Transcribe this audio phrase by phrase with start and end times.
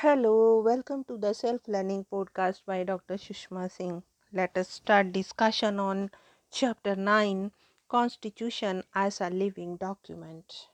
[0.00, 3.16] Hello, welcome to the Self Learning Podcast by Dr.
[3.18, 4.02] Sushma Singh.
[4.32, 6.10] Let us start discussion on
[6.50, 7.52] Chapter 9
[7.86, 10.68] Constitution as a Living Document.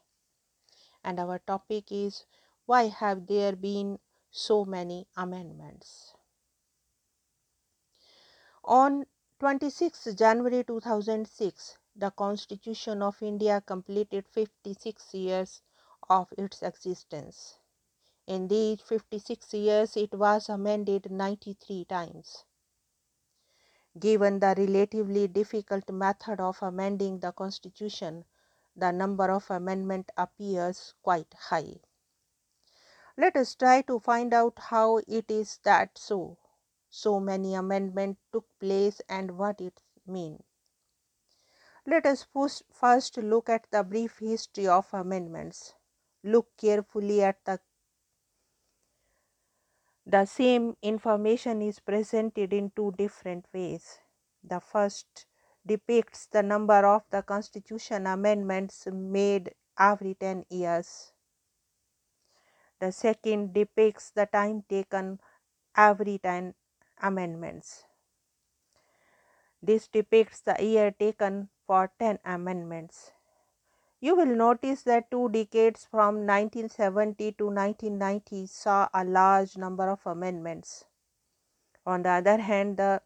[1.03, 2.25] And our topic is
[2.67, 3.99] Why have there been
[4.31, 6.15] so many amendments?
[8.63, 9.07] On
[9.41, 15.63] 26 January 2006, the Constitution of India completed 56 years
[16.09, 17.59] of its existence.
[18.27, 22.45] In these 56 years, it was amended 93 times.
[23.99, 28.25] Given the relatively difficult method of amending the Constitution,
[28.75, 31.81] the number of amendments appears quite high.
[33.17, 36.37] Let us try to find out how it is that so
[36.91, 40.43] so many amendments took place and what it means.
[41.87, 42.27] Let us
[42.73, 45.75] first look at the brief history of amendments.
[46.25, 47.61] Look carefully at the
[50.07, 53.99] the same information is presented in two different ways.
[54.43, 55.27] The first
[55.67, 61.13] depicts the number of the constitution amendments made every 10 years.
[62.79, 65.21] The second depicts the time taken
[65.77, 66.55] every 10
[67.03, 67.85] amendments.
[69.61, 73.13] This depicts the year taken for 10 amendments.
[73.99, 80.07] You will notice that two decades from 1970 to 1990 saw a large number of
[80.07, 80.85] amendments.
[81.87, 83.01] On the other hand, the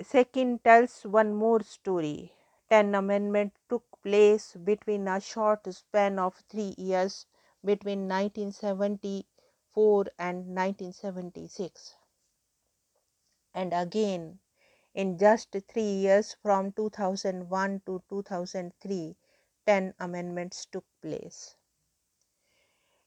[0.00, 2.32] second tells one more story.
[2.70, 7.26] 10 amendments took place between a short span of three years
[7.64, 11.96] between 1974 and 1976.
[13.54, 14.38] And again,
[14.94, 19.16] in just three years from 2001 to 2003,
[19.66, 21.56] 10 amendments took place.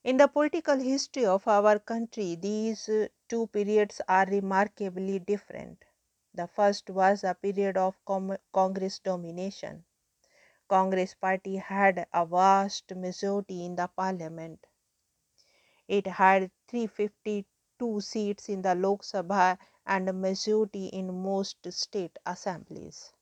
[0.06, 5.84] In the political history of our country, these uh, two periods are remarkably different.
[6.34, 8.00] The first was a period of
[8.54, 9.84] Congress domination.
[10.68, 14.68] Congress party had a vast majority in the parliament.
[15.88, 23.15] It had 352 seats in the Lok Sabha and a majority in most state assemblies.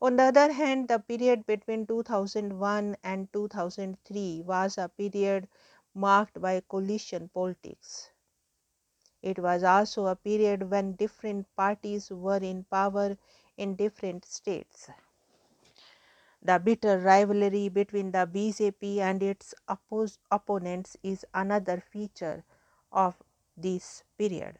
[0.00, 5.48] On the other hand, the period between 2001 and 2003 was a period
[5.94, 8.10] marked by coalition politics.
[9.22, 13.16] It was also a period when different parties were in power
[13.56, 14.90] in different states.
[16.42, 22.44] The bitter rivalry between the BJP and its oppos- opponents is another feature
[22.90, 23.22] of
[23.56, 24.58] this period.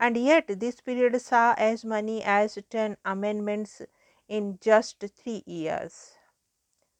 [0.00, 3.82] And yet, this period saw as many as 10 amendments
[4.30, 6.12] in just three years.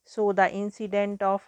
[0.04, 1.42] So, the incident of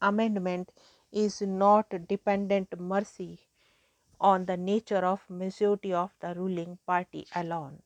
[0.00, 0.70] amendment
[1.10, 3.40] is not dependent mercy
[4.20, 7.82] on the nature of majority of the ruling party alone.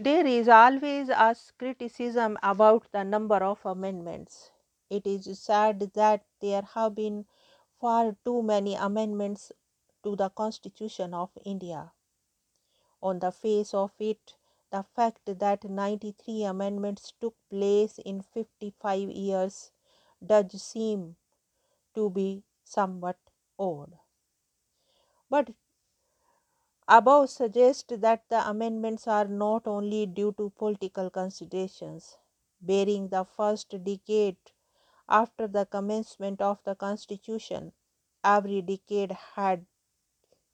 [0.00, 4.50] There is always a criticism about the number of amendments.
[4.90, 7.26] It is said that there have been
[7.80, 9.52] far too many amendments
[10.02, 11.92] to the Constitution of India.
[13.02, 14.36] On the face of it,
[14.70, 19.72] the fact that 93 amendments took place in 55 years
[20.24, 21.16] does seem
[21.94, 23.18] to be somewhat
[23.58, 23.98] odd.
[25.30, 25.54] But
[26.86, 32.18] above suggests that the amendments are not only due to political considerations.
[32.60, 34.36] Bearing the first decade
[35.08, 37.72] after the commencement of the Constitution,
[38.24, 39.66] every decade had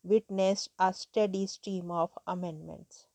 [0.05, 3.06] witnessed a steady stream of amendments.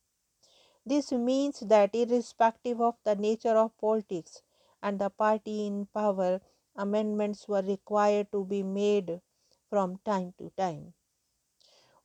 [0.85, 4.43] This means that, irrespective of the nature of politics
[4.83, 6.39] and the party in power,
[6.75, 9.21] amendments were required to be made
[9.69, 10.93] from time to time.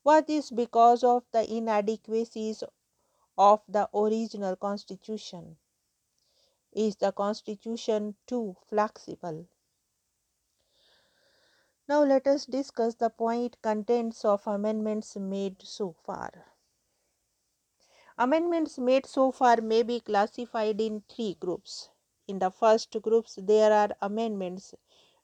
[0.04, 2.64] Was this because of the inadequacies
[3.38, 5.58] of the original constitution?
[6.70, 9.48] Is the constitution too flexible?
[11.88, 16.55] Now let us discuss the point contents of amendments made so far.
[18.18, 21.90] Amendments made so far may be classified in three groups.
[22.26, 24.74] In the first groups, there are amendments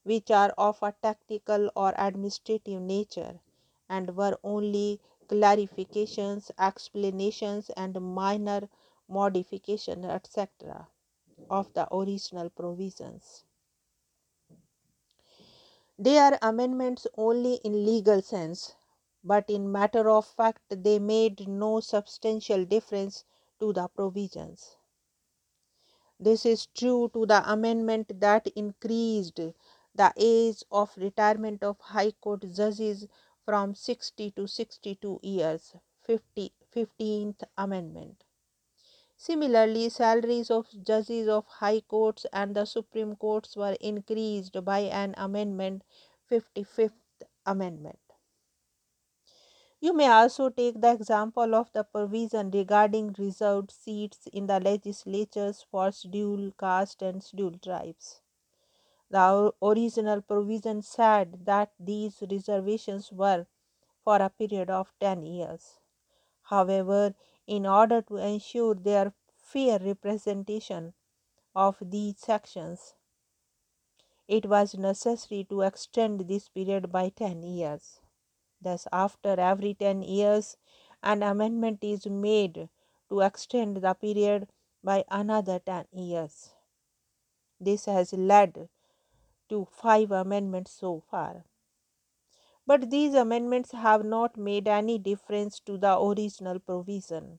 [0.02, 3.40] which are of a tactical or administrative nature
[3.88, 8.68] and were only clarifications, explanations, and minor
[9.08, 10.86] modification, etc.,
[11.48, 13.44] of the original provisions.
[15.98, 18.74] They are amendments only in legal sense
[19.24, 23.24] but in matter of fact they made no substantial difference
[23.60, 24.76] to the provisions.
[26.18, 32.50] This is true to the amendment that increased the age of retirement of High Court
[32.50, 33.06] judges
[33.44, 38.24] from 60 to 62 years, 50, 15th Amendment.
[39.16, 45.14] Similarly, salaries of judges of high courts and the Supreme Courts were increased by an
[45.16, 45.82] amendment,
[46.30, 46.92] 55th
[47.46, 48.11] Amendment.
[49.82, 55.62] You may also take the example of the provision regarding reserved seats in the legislatures
[55.70, 58.22] for scheduled caste and scheduled tribes.
[59.10, 63.46] The original provision said that these reservations were
[64.04, 65.80] for a period of 10 years.
[66.42, 67.14] However,
[67.46, 70.94] in order to ensure their fair representation
[71.56, 72.94] of these sections,
[74.26, 78.01] it was necessary to extend this period by 10 years.
[78.62, 80.56] Thus, after every 10 years,
[81.02, 82.70] an amendment is made
[83.10, 84.48] to extend the period
[84.82, 86.54] by another 10 years.
[87.58, 88.68] This has led
[89.48, 91.46] to five amendments so far.
[92.66, 97.38] But these amendments have not made any difference to the original provision.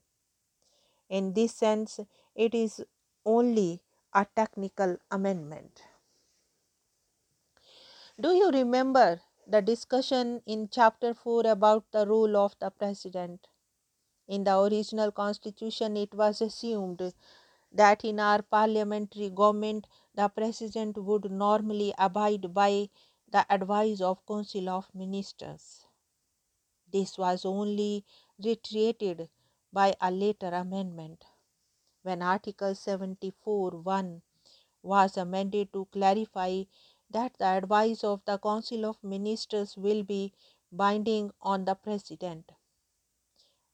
[1.07, 2.01] In this sense,
[2.35, 2.83] it is
[3.25, 3.81] only
[4.13, 5.81] a technical amendment.
[8.19, 13.47] Do you remember the discussion in chapter 4 about the role of the president?
[14.27, 17.13] In the original constitution, it was assumed
[17.71, 22.89] that in our parliamentary government, the president would normally abide by
[23.29, 25.85] the advice of council of ministers.
[26.91, 28.05] This was only
[28.43, 29.29] reiterated
[29.71, 31.25] by a later amendment
[32.03, 34.21] when article 74 1
[34.83, 36.63] was amended to clarify
[37.13, 40.33] that the advice of the council of ministers will be
[40.71, 42.51] binding on the president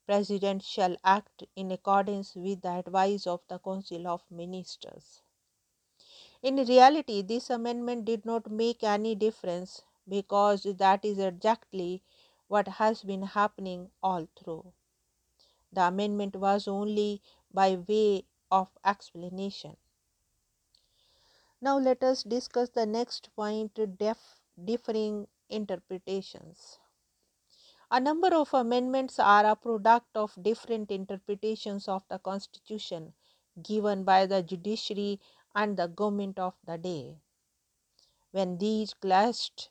[0.06, 5.22] president shall act in accordance with the advice of the council of ministers
[6.42, 12.04] in reality this amendment did not make any difference because that is exactly
[12.48, 14.74] what has been happening all through.
[15.74, 19.78] The amendment was only by way of explanation.
[21.62, 26.80] Now let us discuss the next point def- differing interpretations.
[27.92, 33.14] A number of amendments are a product of different interpretations of the Constitution
[33.62, 35.20] given by the judiciary
[35.54, 37.22] and the government of the day.
[38.32, 39.70] When these clashed,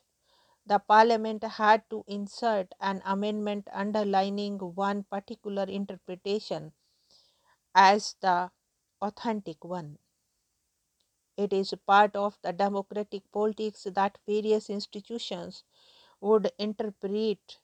[0.65, 6.73] the parliament had to insert an amendment underlining one particular interpretation
[7.73, 8.51] as the
[9.01, 9.97] authentic one.
[11.43, 15.63] It is part of the democratic politics that various institutions
[16.21, 17.59] would interpret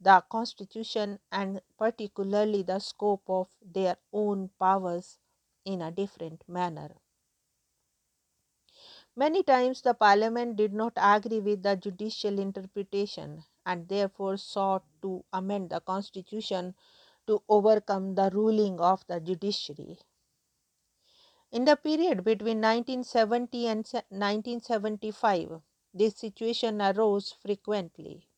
[0.00, 5.18] the constitution and particularly the scope of their own powers
[5.64, 6.96] in a different manner.
[9.16, 15.24] Many times the parliament did not agree with the judicial interpretation and therefore sought to
[15.32, 16.76] amend the constitution
[17.26, 19.98] to overcome the ruling of the judiciary.
[21.54, 25.62] In the period between 1970 and 1975,
[25.94, 28.28] this situation arose frequently.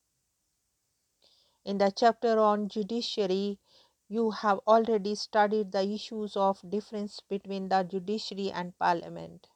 [1.65, 3.59] In the chapter on judiciary,
[4.07, 9.47] you have already studied the issues of difference between the judiciary and parliament.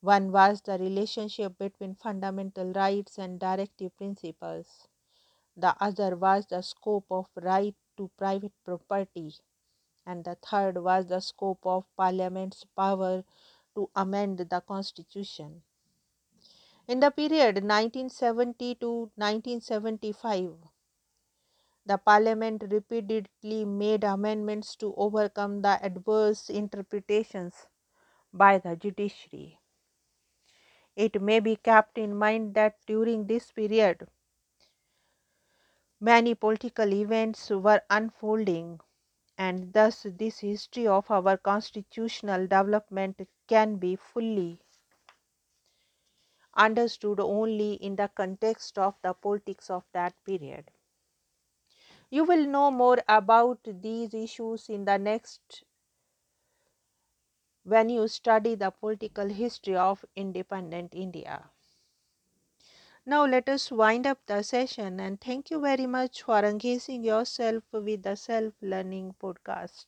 [0.00, 4.86] One was the relationship between fundamental rights and directive principles.
[5.56, 9.34] The other was the scope of right to private property.
[10.06, 13.24] And the third was the scope of Parliament's power
[13.74, 15.62] to amend the Constitution.
[16.88, 20.56] In the period 1970 to 1975,
[21.84, 27.66] the Parliament repeatedly made amendments to overcome the adverse interpretations
[28.32, 29.60] by the judiciary.
[30.96, 34.08] It may be kept in mind that during this period,
[36.00, 38.80] many political events were unfolding,
[39.38, 44.60] and thus this history of our constitutional development can be fully
[46.56, 50.72] understood only in the context of the politics of that period.
[52.10, 55.62] You will know more about these issues in the next
[57.64, 61.50] when you study the political history of independent India.
[63.06, 67.64] Now, let us wind up the session and thank you very much for engaging yourself
[67.72, 69.86] with the self learning podcast.